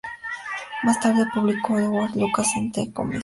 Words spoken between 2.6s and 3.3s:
"The Economist".